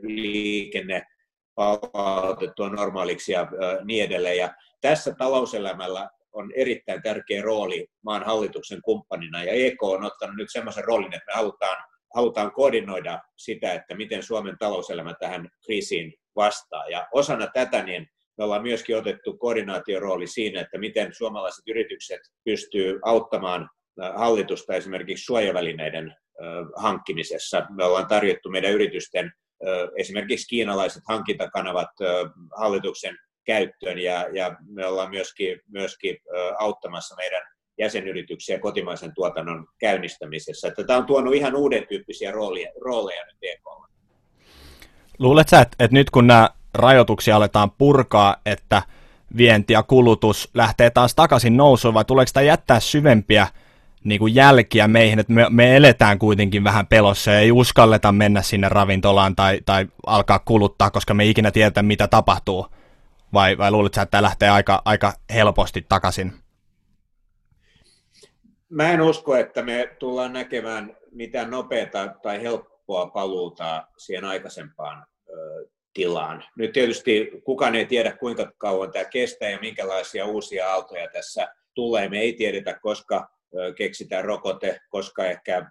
liikenne 0.03 1.07
palautettua 1.55 2.69
normaaliksi 2.69 3.33
ja 3.33 3.47
niin 3.85 4.05
edelleen. 4.05 4.37
Ja 4.37 4.55
tässä 4.81 5.15
talouselämällä 5.19 6.11
on 6.33 6.53
erittäin 6.57 7.03
tärkeä 7.03 7.43
rooli 7.43 7.87
maan 8.05 8.23
hallituksen 8.23 8.83
kumppanina, 8.83 9.45
ja 9.45 9.53
EK 9.53 9.83
on 9.83 10.05
ottanut 10.05 10.37
nyt 10.37 10.49
sellaisen 10.53 10.85
roolin, 10.85 11.15
että 11.15 11.27
me 11.27 11.33
halutaan, 11.35 11.85
halutaan 12.15 12.53
koordinoida 12.53 13.21
sitä, 13.37 13.73
että 13.73 13.95
miten 13.95 14.23
Suomen 14.23 14.57
talouselämä 14.59 15.15
tähän 15.21 15.49
kriisiin 15.65 16.15
vastaa. 16.37 16.89
Ja 16.89 17.09
osana 17.13 17.47
tätä 17.47 17.83
niin 17.83 18.07
me 18.39 18.45
ollaan 18.45 18.63
myöskin 18.63 18.97
otettu 18.97 19.37
koordinaatiorooli 19.37 20.27
siinä, 20.27 20.61
että 20.61 20.79
miten 20.79 21.15
suomalaiset 21.15 21.69
yritykset 21.69 22.21
pystyy 22.45 22.99
auttamaan 23.05 23.71
hallitusta 24.17 24.75
esimerkiksi 24.75 25.25
suojavälineiden 25.25 26.15
hankkimisessa. 26.77 27.67
Me 27.77 27.85
ollaan 27.85 28.07
tarjottu 28.07 28.51
meidän 28.51 28.73
yritysten 28.73 29.33
esimerkiksi 29.97 30.49
kiinalaiset 30.49 31.03
hankintakanavat 31.09 31.91
hallituksen 32.57 33.19
käyttöön 33.47 33.99
ja, 33.99 34.29
ja 34.33 34.57
me 34.69 34.87
ollaan 34.87 35.11
myöskin, 35.11 35.61
myöskin 35.69 36.17
auttamassa 36.59 37.17
meidän 37.17 37.43
jäsenyrityksiä 37.81 38.59
kotimaisen 38.59 39.15
tuotannon 39.15 39.67
käynnistämisessä. 39.79 40.69
Että 40.69 40.85
tämä 40.85 40.99
on 40.99 41.07
tuonut 41.07 41.35
ihan 41.35 41.55
uuden 41.55 41.87
tyyppisiä 41.89 42.31
rooleja, 42.31 42.73
rooleja 42.81 43.25
nyt 43.27 43.37
EKlle. 43.43 43.87
Luuletko 45.19 45.57
että, 45.57 45.77
että 45.85 45.95
nyt 45.95 46.11
kun 46.11 46.27
nämä 46.27 46.51
rajoituksia 46.75 47.37
aletaan 47.37 47.71
purkaa, 47.71 48.37
että 48.47 48.83
vienti 49.37 49.73
ja 49.73 49.83
kulutus 49.83 50.51
lähtee 50.55 50.91
taas 50.91 51.15
takaisin 51.15 51.57
nousuun, 51.57 51.95
vai 51.95 52.05
tuleeko 52.05 52.29
sitä 52.29 52.43
jättää 52.43 52.81
syvempiä 52.81 53.47
niin 54.05 54.19
kuin 54.19 54.35
jälkiä 54.35 54.89
meihin, 54.89 55.19
että 55.19 55.33
me, 55.33 55.47
me 55.51 55.77
eletään 55.77 56.19
kuitenkin 56.19 56.65
vähän 56.65 56.87
pelossa 56.87 57.31
ja 57.31 57.41
ei 57.41 57.53
uskalleta 57.53 58.13
mennä 58.13 58.43
sinne 58.43 58.69
ravintolaan 58.69 59.37
tai, 59.37 59.61
tai 59.67 59.87
alkaa 60.07 60.39
kuluttaa, 60.39 60.91
koska 60.91 61.15
me 61.15 61.23
ei 61.23 61.31
ikinä 61.31 61.51
tiedetä, 61.51 61.83
mitä 61.83 62.09
tapahtuu? 62.09 62.67
Vai, 63.33 63.59
vai 63.59 63.71
luuletko 63.71 64.01
että 64.01 64.11
tämä 64.11 64.23
lähtee 64.23 64.51
aika, 64.51 64.83
aika 64.85 65.13
helposti 65.35 65.87
takaisin? 65.89 66.40
Mä 68.71 68.93
en 68.93 69.01
usko, 69.01 69.37
että 69.37 69.63
me 69.63 69.97
tullaan 69.99 70.33
näkemään 70.33 70.97
mitään 71.11 71.51
nopeata 71.51 72.15
tai 72.23 72.43
helppoa 72.43 73.07
paluuta 73.07 73.87
siihen 73.99 74.25
aikaisempaan 74.25 75.07
tilaan. 75.95 76.45
Nyt 76.57 76.73
tietysti 76.73 77.31
kukaan 77.45 77.75
ei 77.75 77.87
tiedä, 77.87 78.17
kuinka 78.17 78.53
kauan 78.59 78.93
tämä 78.93 79.05
kestää 79.05 79.51
ja 79.51 79.59
minkälaisia 79.61 80.27
uusia 80.27 80.69
aaltoja 80.69 81.09
tässä 81.13 81.55
tulee. 81.75 82.09
Me 82.09 82.21
ei 82.21 82.33
tiedetä, 82.33 82.79
koska 82.83 83.29
keksitään 83.77 84.25
rokote, 84.25 84.81
koska 84.89 85.27
ehkä, 85.27 85.71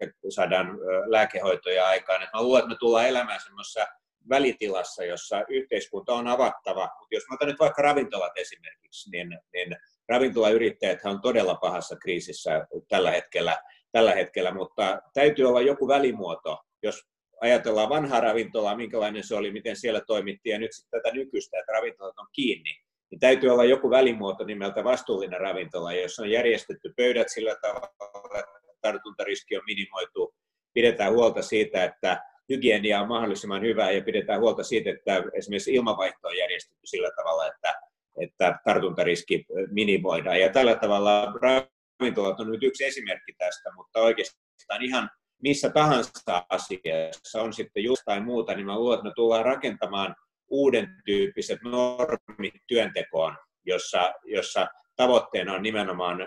ehkä 0.00 0.14
saadaan 0.28 0.78
lääkehoitoja 1.06 1.86
aikaan. 1.86 2.22
Et 2.22 2.28
mä 2.32 2.42
luulen, 2.42 2.60
että 2.60 2.68
me 2.68 2.76
tullaan 2.78 3.08
elämään 3.08 3.40
semmoisessa 3.40 3.86
välitilassa, 4.28 5.04
jossa 5.04 5.44
yhteiskunta 5.48 6.12
on 6.12 6.26
avattava. 6.26 6.90
Mutta 7.00 7.14
jos 7.14 7.24
mä 7.30 7.34
otan 7.34 7.48
nyt 7.48 7.60
vaikka 7.60 7.82
ravintolat 7.82 8.32
esimerkiksi, 8.36 9.10
niin, 9.10 9.38
niin 9.52 9.76
ravintolayrittäjät 10.08 11.00
on 11.04 11.20
todella 11.20 11.54
pahassa 11.54 11.96
kriisissä 11.96 12.66
tällä 12.88 13.10
hetkellä, 13.10 13.56
tällä 13.92 14.14
hetkellä, 14.14 14.54
mutta 14.54 15.02
täytyy 15.14 15.44
olla 15.44 15.60
joku 15.60 15.88
välimuoto, 15.88 16.58
jos 16.82 17.02
ajatellaan 17.40 17.88
vanhaa 17.88 18.20
ravintolaa, 18.20 18.76
minkälainen 18.76 19.24
se 19.24 19.34
oli, 19.34 19.52
miten 19.52 19.76
siellä 19.76 20.00
toimittiin, 20.06 20.52
ja 20.52 20.58
nyt 20.58 20.72
sitten 20.72 21.00
tätä 21.00 21.14
nykyistä, 21.14 21.58
että 21.58 21.72
ravintolat 21.72 22.18
on 22.18 22.26
kiinni, 22.32 22.70
niin 23.10 23.20
täytyy 23.20 23.50
olla 23.50 23.64
joku 23.64 23.90
välimuoto 23.90 24.44
nimeltä 24.44 24.84
vastuullinen 24.84 25.40
ravintola, 25.40 25.92
jossa 25.92 26.22
on 26.22 26.30
järjestetty 26.30 26.92
pöydät 26.96 27.28
sillä 27.28 27.56
tavalla, 27.62 28.38
että 28.38 28.60
tartuntariski 28.80 29.56
on 29.56 29.62
minimoitu, 29.66 30.34
pidetään 30.74 31.12
huolta 31.12 31.42
siitä, 31.42 31.84
että 31.84 32.22
hygienia 32.48 33.00
on 33.00 33.08
mahdollisimman 33.08 33.62
hyvää 33.62 33.90
ja 33.90 34.02
pidetään 34.02 34.40
huolta 34.40 34.62
siitä, 34.62 34.90
että 34.90 35.22
esimerkiksi 35.34 35.74
ilmavaihto 35.74 36.28
on 36.28 36.36
järjestetty 36.36 36.86
sillä 36.86 37.10
tavalla, 37.16 37.46
että, 37.46 37.74
että 38.20 38.58
tartuntariski 38.64 39.46
minimoidaan. 39.70 40.40
Ja 40.40 40.52
tällä 40.52 40.76
tavalla 40.76 41.32
ravintolat 41.42 42.40
on 42.40 42.50
nyt 42.50 42.62
yksi 42.62 42.84
esimerkki 42.84 43.32
tästä, 43.38 43.72
mutta 43.76 44.00
oikeastaan 44.00 44.82
ihan 44.82 45.10
missä 45.42 45.70
tahansa 45.70 46.46
asiassa 46.48 47.42
on 47.42 47.52
sitten 47.52 47.84
just 47.84 48.02
tai 48.04 48.20
muuta, 48.20 48.54
niin 48.54 48.66
mä 48.66 48.78
luulen, 48.78 48.94
että 48.98 49.08
me 49.08 49.12
tullaan 49.16 49.44
rakentamaan 49.44 50.14
uuden 50.48 50.88
tyyppiset 51.04 51.58
normit 51.62 52.54
työntekoon, 52.66 53.36
jossa, 53.64 54.14
jossa 54.24 54.66
tavoitteena 54.96 55.52
on 55.52 55.62
nimenomaan, 55.62 56.18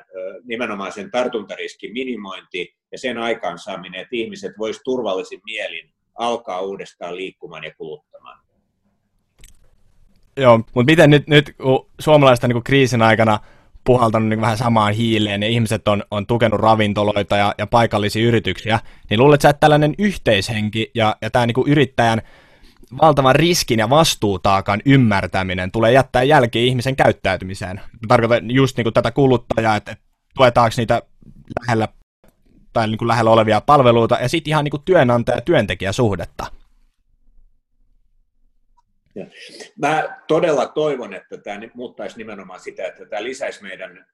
nimenomaan 0.43 0.91
sen 0.91 1.11
tartuntariskin 1.11 1.93
minimointi 1.93 2.75
ja 2.91 2.97
sen 2.97 3.17
aikaansaaminen, 3.17 4.01
että 4.01 4.15
ihmiset 4.15 4.51
voisivat 4.57 4.83
turvallisin 4.83 5.41
mielin 5.45 5.93
alkaa 6.17 6.61
uudestaan 6.61 7.15
liikkumaan 7.15 7.63
ja 7.63 7.73
kuluttamaan. 7.77 8.48
Joo, 10.39 10.57
mutta 10.57 10.91
miten 10.91 11.09
nyt, 11.09 11.27
nyt 11.27 11.55
kun 11.57 11.89
suomalaiset 11.99 12.43
on 12.43 12.49
niin 12.49 12.63
kriisin 12.63 13.01
aikana 13.01 13.39
puhaltanut 13.83 14.29
niin 14.29 14.41
vähän 14.41 14.57
samaan 14.57 14.93
hiileen 14.93 15.43
ja 15.43 15.49
ihmiset 15.49 15.87
on, 15.87 16.03
on 16.11 16.25
tukenut 16.25 16.59
ravintoloita 16.59 17.37
ja, 17.37 17.55
ja 17.57 17.67
paikallisia 17.67 18.27
yrityksiä, 18.27 18.79
niin 19.09 19.19
luuletko 19.19 19.47
että 19.47 19.59
tällainen 19.59 19.95
yhteishenki 19.97 20.91
ja, 20.95 21.15
ja 21.21 21.29
tämä 21.29 21.45
niin 21.45 21.67
yrittäjän 21.67 22.21
valtavan 23.01 23.35
riskin 23.35 23.79
ja 23.79 23.89
vastuutaakan 23.89 24.81
ymmärtäminen 24.85 25.71
tulee 25.71 25.91
jättää 25.91 26.23
jälkeen 26.23 26.65
ihmisen 26.65 26.95
käyttäytymiseen. 26.95 27.81
Tarkoitan 28.07 28.51
just 28.51 28.77
niin 28.77 28.85
kuin 28.85 28.93
tätä 28.93 29.11
kuluttajaa, 29.11 29.75
että 29.75 29.97
tuetaanko 30.35 30.73
niitä 30.77 31.01
lähellä 31.59 31.87
tai 32.73 32.87
niin 32.87 32.97
kuin 32.97 33.07
lähellä 33.07 33.31
olevia 33.31 33.61
palveluita 33.61 34.17
ja 34.21 34.29
sitten 34.29 34.51
ihan 34.51 34.63
niin 34.63 34.71
kuin 34.71 34.83
työnantaja-työntekijäsuhdetta. 34.85 36.58
Mä 39.77 40.21
todella 40.27 40.65
toivon, 40.67 41.13
että 41.13 41.37
tämä 41.37 41.59
muuttaisi 41.73 42.17
nimenomaan 42.17 42.59
sitä, 42.59 42.87
että 42.87 43.05
tämä 43.05 43.23
lisäisi 43.23 43.63
meidän 43.63 44.05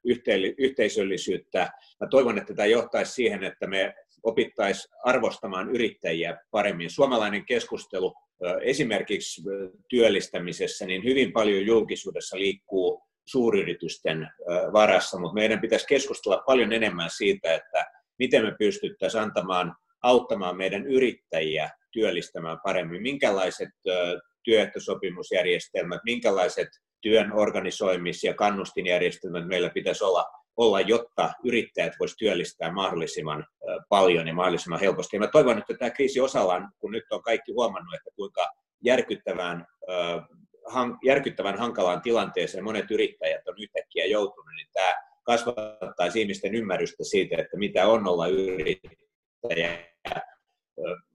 yhteisöllisyyttä. 0.58 1.72
Mä 2.02 2.08
toivon, 2.08 2.38
että 2.38 2.54
tämä 2.54 2.66
johtaisi 2.66 3.12
siihen, 3.12 3.44
että 3.44 3.68
me 3.68 3.96
opittaisiin 4.24 4.94
arvostamaan 5.04 5.70
yrittäjiä 5.70 6.38
paremmin. 6.52 6.90
Suomalainen 6.90 7.46
keskustelu 7.46 8.14
esimerkiksi 8.62 9.42
työllistämisessä, 9.90 10.86
niin 10.86 11.04
hyvin 11.04 11.34
paljon 11.34 11.66
julkisuudessa 11.66 12.38
liikkuu 12.38 13.04
suuryritysten 13.26 14.30
varassa, 14.74 15.20
mutta 15.20 15.34
meidän 15.34 15.62
pitäisi 15.62 15.88
keskustella 15.88 16.44
paljon 16.46 16.74
enemmän 16.74 17.10
siitä, 17.10 17.54
että 17.54 17.86
miten 18.20 18.44
me 18.44 18.56
pystyttäisiin 18.60 19.24
antamaan, 19.24 19.76
auttamaan 20.04 20.58
meidän 20.58 20.86
yrittäjiä 20.86 21.70
työllistämään 21.92 22.58
paremmin, 22.64 23.02
minkälaiset 23.02 23.70
työehtosopimusjärjestelmät, 24.46 26.02
minkälaiset 26.06 26.68
työn 27.02 27.32
organisoimis- 27.32 28.24
ja 28.24 28.34
kannustinjärjestelmät 28.34 29.48
meillä 29.48 29.70
pitäisi 29.70 30.04
olla, 30.04 30.26
olla 30.58 30.82
jotta 30.82 31.34
yrittäjät 31.44 31.94
voisivat 32.00 32.18
työllistää 32.18 32.72
mahdollisimman 32.72 33.46
paljon 33.90 34.28
ja 34.28 34.34
mahdollisimman 34.34 34.80
helposti. 34.80 35.16
Ja 35.16 35.20
mä 35.20 35.28
toivon, 35.28 35.58
että 35.58 35.74
tämä 35.74 35.92
kriisi 35.92 36.20
osallaan, 36.20 36.72
kun 36.80 36.92
nyt 36.92 37.04
on 37.12 37.24
kaikki 37.24 37.52
huomannut, 37.52 37.94
että 37.94 38.10
kuinka 38.16 38.50
järkyttävän, 38.84 39.66
järkyttävän 41.04 41.58
hankalaan 41.58 42.02
tilanteeseen 42.02 42.64
monet 42.64 42.92
yrittäjät 42.92 43.48
on 43.48 43.56
yhtäkkiä 43.62 44.06
joutunut, 44.06 44.56
niin 44.56 44.68
tämä 44.74 44.94
kasvattaisi 45.24 46.22
ihmisten 46.22 46.56
ymmärrystä 46.56 47.04
siitä, 47.04 47.36
että 47.40 47.58
mitä 47.58 47.88
on 47.88 48.08
olla 48.08 48.28
yrittäjä. 48.28 49.96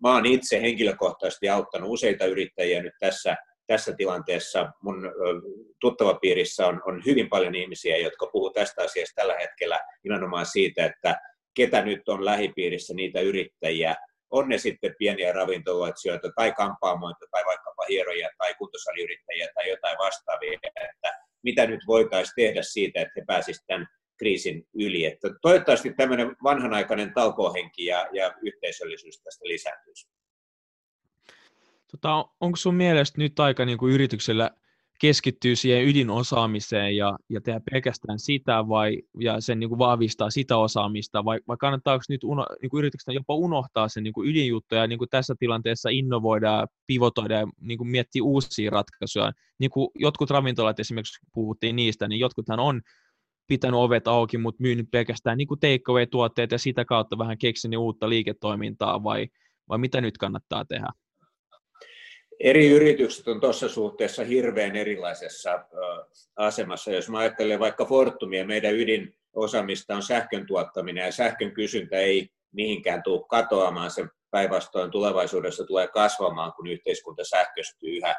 Mä 0.03 0.13
olen 0.13 0.27
itse 0.27 0.63
henkilökohtaisesti 0.63 1.49
auttanut 1.49 1.91
useita 1.91 2.25
yrittäjiä 2.25 2.83
nyt 2.83 2.95
tässä, 3.01 3.37
tässä 3.67 3.93
tilanteessa. 3.93 4.73
Mun 4.83 5.13
tuttavapiirissä 5.81 6.67
on, 6.67 6.83
on 6.87 7.03
hyvin 7.07 7.29
paljon 7.29 7.55
ihmisiä, 7.55 7.97
jotka 7.97 8.27
puhuu 8.33 8.51
tästä 8.51 8.83
asiasta 8.83 9.21
tällä 9.21 9.35
hetkellä 9.39 9.81
nimenomaan 10.05 10.47
siitä, 10.47 10.87
että 10.87 11.21
ketä 11.55 11.83
nyt 11.83 12.09
on 12.09 12.25
lähipiirissä 12.25 12.95
niitä 12.95 13.21
yrittäjiä, 13.21 13.97
on 14.31 14.49
ne 14.49 14.59
sitten 14.59 14.95
pieniä 14.99 15.33
ravintoloitsijoita 15.33 16.29
tai 16.37 16.53
kampaamoita 16.53 17.27
tai 17.31 17.45
vaikkapa 17.45 17.85
hieroja 17.89 18.29
tai 18.39 18.55
kuntosaliyrittäjiä 18.55 19.49
tai 19.55 19.69
jotain 19.69 19.99
vastaavia, 19.99 20.53
että 20.53 21.19
mitä 21.43 21.67
nyt 21.67 21.81
voitaisiin 21.87 22.35
tehdä 22.37 22.63
siitä, 22.63 23.01
että 23.01 23.13
he 23.17 23.25
pääsisivät 23.27 23.67
tämän 23.67 23.87
kriisin 24.21 24.67
yli. 24.75 25.05
Että 25.05 25.29
toivottavasti 25.43 25.95
tämmöinen 25.95 26.37
vanhanaikainen 26.43 27.13
talkohenki 27.15 27.85
ja, 27.85 28.09
ja 28.13 28.35
yhteisöllisyys 28.43 29.21
tästä 29.23 29.45
lisääntyisi. 29.49 30.09
Tota, 31.91 32.25
onko 32.41 32.57
sun 32.57 32.75
mielestä 32.75 33.19
nyt 33.19 33.41
aika 33.41 33.65
niin 33.65 33.79
kuin 33.79 33.93
yrityksellä 33.93 34.51
keskittyy 35.01 35.57
siihen 35.57 35.89
ydinosaamiseen 35.89 36.97
ja, 36.97 37.19
ja 37.29 37.41
tehdä 37.41 37.61
pelkästään 37.71 38.19
sitä 38.19 38.69
vai, 38.69 39.03
ja 39.21 39.41
sen 39.41 39.61
niin 39.61 39.69
kuin 39.69 39.79
vahvistaa 39.79 40.31
sitä 40.31 40.57
osaamista, 40.57 41.25
vai, 41.25 41.41
vai 41.49 41.57
kannattaako 41.61 42.03
nyt 42.09 42.25
uno, 42.25 42.47
niin 42.63 42.71
yrityksen 42.75 43.15
jopa 43.15 43.35
unohtaa 43.35 43.89
sen 43.89 44.03
niin 44.03 44.13
kuin 44.13 44.29
ydinjuttu 44.31 44.75
ja 44.75 44.87
niin 44.87 44.99
kuin 44.99 45.09
tässä 45.11 45.35
tilanteessa 45.39 45.89
innovoida, 45.89 46.67
pivotoida 46.87 47.35
ja 47.35 47.47
niin 47.61 47.79
kuin 47.79 47.91
miettiä 47.91 48.23
uusia 48.23 48.71
ratkaisuja. 48.71 49.33
Niin 49.59 49.71
kuin 49.71 49.89
jotkut 49.95 50.31
ravintolat 50.31 50.81
esimerkiksi 50.81 51.21
puhuttiin 51.35 51.77
niistä, 51.77 52.09
niin 52.09 52.21
jotkuthan 52.21 52.61
on 52.61 52.81
pitänyt 53.51 53.81
ovet 53.81 54.09
auki, 54.09 54.39
mutta 54.39 54.63
myynyt 54.63 54.91
pelkästään 54.91 55.39
niin 55.39 55.49
takeaway-tuotteet 55.61 56.51
ja 56.51 56.59
sitä 56.59 56.85
kautta 56.85 57.19
vähän 57.19 57.39
keksinyt 57.39 57.79
uutta 57.79 58.09
liiketoimintaa 58.09 59.05
vai, 59.05 59.27
vai 59.69 59.79
mitä 59.79 60.01
nyt 60.01 60.19
kannattaa 60.19 60.65
tehdä? 60.65 60.89
eri 62.41 62.71
yritykset 62.71 63.29
on 63.29 63.41
tuossa 63.41 63.69
suhteessa 63.69 64.25
hirveän 64.25 64.77
erilaisessa 64.77 65.65
asemassa. 66.37 66.91
Jos 66.91 67.09
mä 67.09 67.19
ajattelen 67.19 67.61
vaikka 67.61 67.85
Fortumia, 67.85 68.47
meidän 68.47 68.75
ydinosaamista 68.75 69.97
on 69.97 70.03
sähkön 70.03 70.47
tuottaminen 70.47 71.05
ja 71.05 71.13
sähkön 71.13 71.53
kysyntä 71.53 71.97
ei 71.97 72.29
mihinkään 72.53 73.03
tule 73.03 73.27
katoamaan. 73.29 73.91
Se 73.91 74.07
päinvastoin 74.31 74.91
tulevaisuudessa 74.91 75.65
tulee 75.65 75.89
kasvamaan, 75.89 76.53
kun 76.53 76.67
yhteiskunta 76.67 77.25
sähköistyy 77.25 77.97
yhä, 77.97 78.15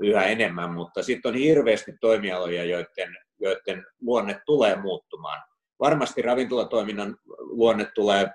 yhä 0.00 0.24
enemmän, 0.24 0.72
mutta 0.72 1.02
sitten 1.02 1.28
on 1.28 1.38
hirveästi 1.38 1.92
toimialoja, 2.00 2.64
joiden, 2.64 3.16
joiden 3.40 3.86
luonne 4.00 4.40
tulee 4.46 4.76
muuttumaan. 4.76 5.42
Varmasti 5.80 6.22
ravintolatoiminnan 6.22 7.16
luonne 7.38 7.84
tulee 7.94 8.30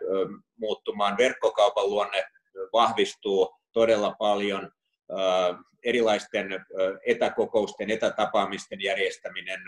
muuttumaan, 0.58 1.18
verkkokaupan 1.18 1.90
luonne 1.90 2.24
vahvistuu 2.74 3.56
todella 3.72 4.16
paljon, 4.20 4.72
erilaisten 5.86 6.66
etäkokousten, 7.06 7.90
etätapaamisten 7.90 8.82
järjestäminen 8.82 9.60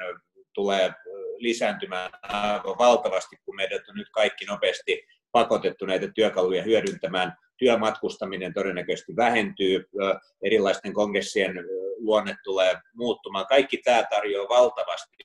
tulee 0.54 0.94
lisääntymään 1.38 2.12
aivan 2.24 2.78
valtavasti, 2.78 3.36
kun 3.46 3.56
meidät 3.56 3.90
on 3.90 3.96
nyt 3.96 4.10
kaikki 4.10 4.46
nopeasti 4.46 5.06
pakotettu 5.32 5.86
näitä 5.86 6.08
työkaluja 6.08 6.64
hyödyntämään. 6.64 7.38
Työmatkustaminen 7.58 8.54
todennäköisesti 8.54 9.16
vähentyy, 9.16 9.86
erilaisten 10.44 10.94
kongressien 10.94 11.56
luonne 12.04 12.36
tulee 12.44 12.76
muuttumaan. 12.96 13.48
Kaikki 13.48 13.78
tämä 13.78 14.04
tarjoaa 14.10 14.50
valtavasti 14.50 15.18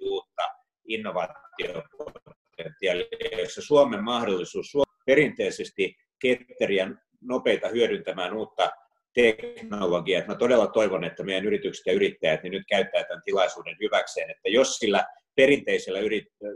uutta 0.00 0.42
innovaatiopotentiaalia, 0.88 3.38
jossa 3.38 3.62
Suomen 3.62 4.04
mahdollisuus 4.04 4.72
perinteisesti 5.06 5.96
ketteriä 6.18 6.90
nopeita 7.20 7.68
hyödyntämään 7.68 8.36
uutta 8.36 8.70
teknologiaa. 9.14 10.26
Mä 10.26 10.34
todella 10.34 10.66
toivon, 10.66 11.04
että 11.04 11.24
meidän 11.24 11.46
yritykset 11.46 11.86
ja 11.86 11.92
yrittäjät 11.92 12.42
niin 12.42 12.50
nyt 12.50 12.64
käyttää 12.68 13.04
tämän 13.04 13.22
tilaisuuden 13.24 13.76
hyväkseen, 13.80 14.30
että 14.30 14.48
jos 14.48 14.76
sillä 14.76 15.06
perinteisellä 15.36 15.98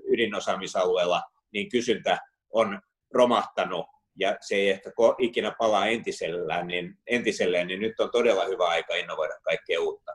ydinosaamisalueella 0.08 1.22
niin 1.52 1.68
kysyntä 1.68 2.18
on 2.50 2.80
romahtanut 3.14 3.86
ja 4.16 4.36
se 4.40 4.54
ei 4.54 4.70
ehkä 4.70 4.90
ikinä 5.18 5.54
palaa 5.58 5.86
entisellään, 5.86 6.66
niin, 6.66 6.98
entiselleen, 7.06 7.66
niin 7.66 7.80
nyt 7.80 8.00
on 8.00 8.10
todella 8.10 8.44
hyvä 8.44 8.68
aika 8.68 8.94
innovoida 8.94 9.34
kaikkea 9.42 9.80
uutta. 9.80 10.12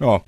Joo. 0.00 0.20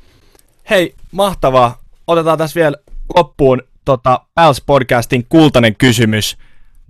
Hei, 0.70 0.94
mahtavaa. 1.12 1.82
Otetaan 2.06 2.38
tässä 2.38 2.60
vielä 2.60 2.76
loppuun 3.16 3.62
tota, 3.84 4.20
Pals 4.34 4.60
Podcastin 4.66 5.26
kultainen 5.28 5.76
kysymys. 5.76 6.38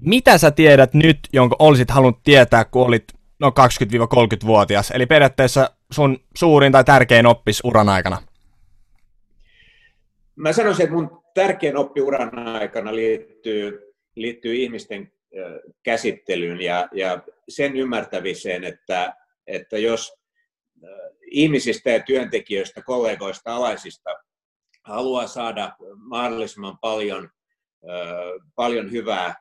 Mitä 0.01 0.39
sä 0.39 0.51
tiedät 0.51 0.95
nyt, 0.95 1.19
jonka 1.33 1.57
olisit 1.59 1.91
halunnut 1.91 2.23
tietää, 2.23 2.65
kun 2.65 2.87
olit 2.87 3.05
no 3.41 3.49
20-30-vuotias? 3.49 4.91
Eli 4.91 5.07
periaatteessa 5.07 5.71
sun 5.91 6.19
suurin 6.37 6.73
tai 6.73 6.85
tärkein 6.85 7.27
oppis 7.27 7.61
uran 7.65 7.89
aikana? 7.89 8.23
Mä 10.37 10.53
sanoisin, 10.53 10.85
että 10.85 10.97
mun 10.97 11.24
tärkein 11.35 11.77
oppi 11.77 12.01
uran 12.01 12.39
aikana 12.39 12.95
liittyy, 12.95 13.95
liittyy 14.17 14.55
ihmisten 14.55 15.13
käsittelyyn 15.83 16.61
ja, 16.61 16.89
ja 16.93 17.23
sen 17.49 17.77
ymmärtämiseen, 17.77 18.65
että, 18.65 19.15
että 19.47 19.79
jos 19.79 20.13
ihmisistä 21.31 21.91
ja 21.91 22.01
työntekijöistä, 22.01 22.83
kollegoista, 22.83 23.55
alaisista 23.55 24.11
haluaa 24.85 25.27
saada 25.27 25.73
mahdollisimman 25.97 26.79
paljon, 26.79 27.31
paljon 28.55 28.93
hyvää 28.93 29.35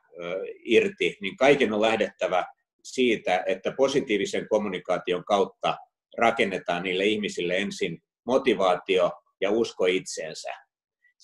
irti, 0.64 1.16
niin 1.20 1.36
kaiken 1.36 1.72
on 1.72 1.80
lähdettävä 1.80 2.44
siitä, 2.82 3.42
että 3.46 3.72
positiivisen 3.76 4.48
kommunikaation 4.48 5.24
kautta 5.24 5.76
rakennetaan 6.18 6.82
niille 6.82 7.04
ihmisille 7.04 7.56
ensin 7.56 8.02
motivaatio 8.26 9.12
ja 9.40 9.50
usko 9.50 9.86
itseensä. 9.86 10.63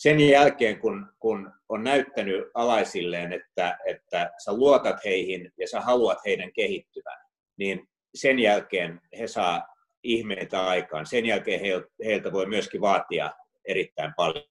Sen 0.01 0.21
jälkeen, 0.21 0.79
kun, 0.79 1.07
kun 1.19 1.53
on 1.69 1.85
näyttänyt 1.85 2.45
alaisilleen, 2.55 3.33
että, 3.33 3.79
että 3.87 4.31
sä 4.45 4.53
luotat 4.53 5.05
heihin 5.05 5.53
ja 5.59 5.69
sä 5.69 5.81
haluat 5.81 6.19
heidän 6.25 6.53
kehittyvän, 6.53 7.19
niin 7.57 7.89
sen 8.15 8.39
jälkeen 8.39 9.01
he 9.19 9.27
saa 9.27 9.67
ihmeitä 10.03 10.67
aikaan. 10.67 11.07
Sen 11.07 11.27
jälkeen 11.27 11.61
heiltä 12.05 12.33
voi 12.33 12.47
myöskin 12.47 12.81
vaatia 12.81 13.31
erittäin 13.65 14.13
paljon 14.17 14.45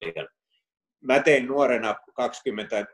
mä 1.02 1.20
tein 1.20 1.48
nuorena 1.48 1.96
20 2.14 2.86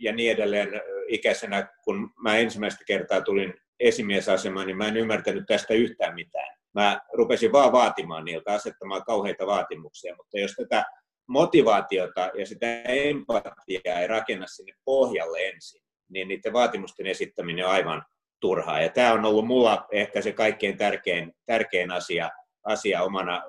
ja 0.00 0.12
niin 0.12 0.32
edelleen 0.32 0.68
ikäisenä, 1.08 1.68
kun 1.84 2.10
mä 2.22 2.36
ensimmäistä 2.36 2.84
kertaa 2.86 3.20
tulin 3.20 3.54
esimiesasemaan, 3.80 4.66
niin 4.66 4.76
mä 4.76 4.88
en 4.88 4.96
ymmärtänyt 4.96 5.44
tästä 5.46 5.74
yhtään 5.74 6.14
mitään. 6.14 6.56
Mä 6.74 7.00
rupesin 7.12 7.52
vaan 7.52 7.72
vaatimaan 7.72 8.24
niiltä, 8.24 8.52
asettamaan 8.52 9.04
kauheita 9.04 9.46
vaatimuksia, 9.46 10.16
mutta 10.16 10.38
jos 10.38 10.54
tätä 10.56 10.84
motivaatiota 11.30 12.30
ja 12.38 12.46
sitä 12.46 12.82
empatiaa 12.82 14.00
ei 14.00 14.06
rakenna 14.06 14.46
sinne 14.46 14.72
pohjalle 14.84 15.48
ensin, 15.48 15.82
niin 16.08 16.28
niiden 16.28 16.52
vaatimusten 16.52 17.06
esittäminen 17.06 17.64
on 17.64 17.70
aivan 17.70 18.02
turhaa. 18.40 18.80
Ja 18.80 18.88
tämä 18.88 19.12
on 19.12 19.24
ollut 19.24 19.46
mulla 19.46 19.86
ehkä 19.92 20.22
se 20.22 20.32
kaikkein 20.32 20.76
tärkein, 20.76 21.32
tärkein 21.46 21.90
asia, 21.90 22.30
asia 22.64 23.02
omana 23.02 23.42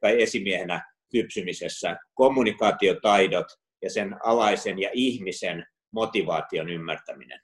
tai 0.00 0.22
esimiehenä 0.22 0.82
kypsymisessä, 1.12 1.96
kommunikaatiotaidot 2.14 3.46
ja 3.82 3.90
sen 3.90 4.16
alaisen 4.24 4.78
ja 4.78 4.90
ihmisen 4.92 5.66
motivaation 5.92 6.68
ymmärtäminen. 6.68 7.40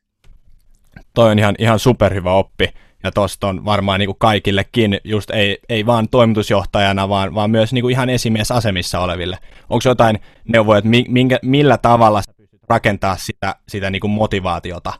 Toi 1.15 1.31
on 1.31 1.39
ihan, 1.39 1.55
ihan 1.59 1.79
superhyvä 1.79 2.33
oppi, 2.33 2.69
ja 3.07 3.13
tuosta 3.13 3.49
on 3.49 3.65
varmaan 3.65 4.01
niin 4.01 4.09
kuin 4.09 4.19
kaikillekin, 4.19 5.01
just 5.05 5.31
ei, 5.31 5.59
ei 5.69 5.87
vaan 5.87 6.09
toimitusjohtajana, 6.09 7.09
vaan, 7.09 7.35
vaan 7.35 7.51
myös 7.51 7.73
niin 7.73 7.83
kuin 7.83 7.93
ihan 7.93 8.11
esimiesasemissa 8.11 9.01
oleville. 9.01 9.39
Onko 9.71 9.83
jotain 9.85 10.19
neuvoja, 10.53 10.79
että 10.79 10.91
minkä, 11.09 11.39
millä 11.43 11.79
tavalla 11.79 12.23
sä 12.23 12.33
pystyt 12.37 12.61
rakentaa 12.69 13.17
sitä, 13.17 13.55
sitä 13.69 13.91
niin 13.91 14.01
kuin 14.01 14.11
motivaatiota? 14.11 14.93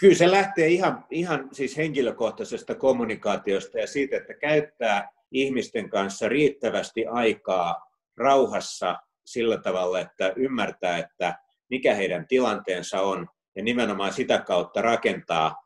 Kyllä 0.00 0.14
se 0.14 0.30
lähtee 0.30 0.68
ihan, 0.68 1.04
ihan 1.10 1.48
siis 1.52 1.76
henkilökohtaisesta 1.76 2.74
kommunikaatiosta 2.74 3.78
ja 3.78 3.86
siitä, 3.86 4.16
että 4.16 4.34
käyttää 4.34 5.08
ihmisten 5.32 5.90
kanssa 5.90 6.28
riittävästi 6.28 7.06
aikaa 7.06 7.86
rauhassa 8.16 8.96
sillä 9.26 9.58
tavalla, 9.58 10.00
että 10.00 10.32
ymmärtää, 10.36 10.98
että 10.98 11.38
mikä 11.70 11.94
heidän 11.94 12.26
tilanteensa 12.28 13.00
on, 13.00 13.28
ja 13.60 13.64
nimenomaan 13.64 14.12
sitä 14.12 14.38
kautta 14.38 14.82
rakentaa 14.82 15.62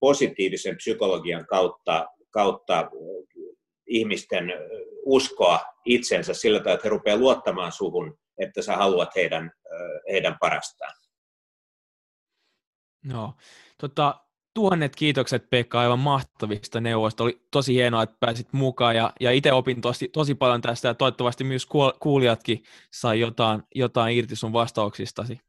positiivisen 0.00 0.76
psykologian 0.76 1.46
kautta, 1.46 2.06
kautta 2.30 2.90
ihmisten 3.86 4.52
uskoa 5.04 5.60
itsensä 5.84 6.34
sillä 6.34 6.58
tavalla, 6.58 6.74
että 6.74 6.86
he 6.86 6.90
rupeavat 6.90 7.20
luottamaan 7.20 7.72
suhun, 7.72 8.18
että 8.38 8.62
sä 8.62 8.76
haluat 8.76 9.14
heidän, 9.14 9.50
heidän 10.12 10.36
parastaan. 10.40 10.94
No, 13.04 13.34
tota, 13.78 14.20
tuhannet 14.54 14.96
kiitokset 14.96 15.50
Pekka 15.50 15.80
aivan 15.80 15.98
mahtavista 15.98 16.80
neuvoista. 16.80 17.24
Oli 17.24 17.40
tosi 17.50 17.74
hienoa, 17.74 18.02
että 18.02 18.16
pääsit 18.20 18.52
mukaan 18.52 18.96
ja, 18.96 19.12
ja 19.20 19.32
itse 19.32 19.52
opin 19.52 19.80
tosi, 19.80 20.08
tosi 20.08 20.34
paljon 20.34 20.60
tästä 20.60 20.88
ja 20.88 20.94
toivottavasti 20.94 21.44
myös 21.44 21.66
kuulijatkin 22.00 22.64
sai 22.92 23.20
jotain, 23.20 23.62
jotain 23.74 24.16
irti 24.16 24.36
sun 24.36 24.52
vastauksistasi. 24.52 25.40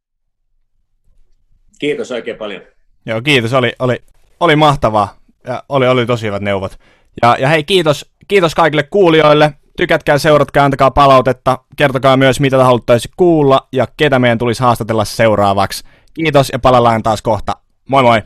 Kiitos 1.80 2.12
oikein 2.12 2.38
paljon. 2.38 2.62
Joo, 3.06 3.22
kiitos. 3.22 3.54
Oli, 3.54 3.74
oli, 3.80 3.98
oli 4.40 4.56
mahtavaa 4.56 5.16
ja 5.48 5.64
oli, 5.70 5.88
oli 5.88 6.06
tosi 6.06 6.28
hyvät 6.28 6.42
neuvot. 6.42 6.80
Ja, 7.22 7.38
ja 7.40 7.48
hei, 7.48 7.64
kiitos, 7.64 8.12
kiitos 8.28 8.56
kaikille 8.56 8.84
kuulijoille. 8.84 9.54
Tykätkää, 9.78 10.18
seuratkaa, 10.18 10.66
antakaa 10.66 10.92
palautetta. 10.92 11.58
Kertokaa 11.78 12.18
myös, 12.18 12.40
mitä 12.40 12.64
haluttaisiin 12.64 13.14
kuulla 13.18 13.68
ja 13.72 13.88
ketä 13.98 14.20
meidän 14.20 14.38
tulisi 14.38 14.64
haastatella 14.64 15.06
seuraavaksi. 15.06 15.84
Kiitos 16.14 16.50
ja 16.50 16.60
palaillaan 16.60 17.04
taas 17.04 17.22
kohta. 17.22 17.54
Moi 17.90 18.04
moi! 18.04 18.24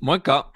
Moikka! 0.00 0.52